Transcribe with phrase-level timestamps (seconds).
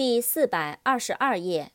[0.00, 1.72] 第四百二十二页。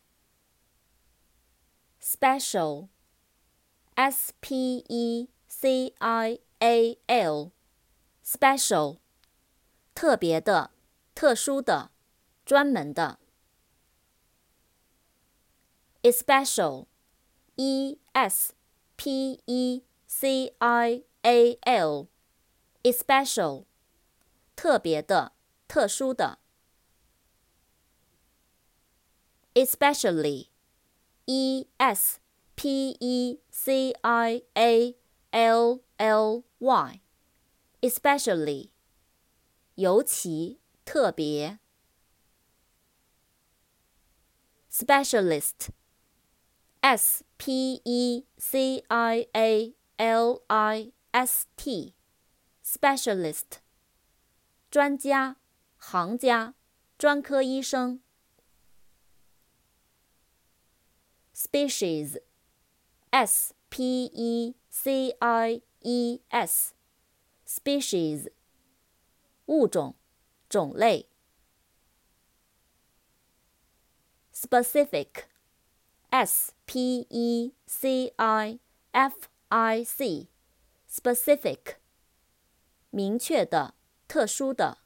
[2.01, 8.97] Special，S P E C I A L，Special，
[9.93, 10.71] 特别的、
[11.13, 11.91] 特殊的、
[12.43, 13.19] 专门的。
[16.01, 18.55] Especial，E S
[18.95, 23.65] P E C I A L，Especial，
[24.55, 25.33] 特别的、
[25.67, 26.39] 特殊的。
[29.54, 30.48] especially,
[31.26, 32.20] e s
[32.56, 34.96] p e c i a
[35.30, 37.00] l l y,
[37.80, 38.70] especially,
[39.74, 41.58] 尤其特别。
[44.70, 45.70] specialist,
[46.80, 51.94] s p e c i a l i s t,
[52.64, 53.58] specialist,
[54.70, 55.36] 专家、
[55.76, 56.54] 行家、
[56.96, 58.00] 专科医生。
[61.35, 62.17] Species,
[63.11, 66.73] s p e c i e s,
[67.45, 68.31] species,
[69.47, 69.95] 物种、
[70.47, 71.09] 种类。
[74.33, 75.25] specific,
[76.09, 78.59] s p e c i
[78.93, 80.29] f i c,
[80.89, 81.75] specific,
[82.91, 83.73] 明确的、
[84.07, 84.77] 特殊的。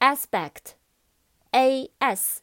[0.00, 0.74] aspect,
[1.52, 2.42] a s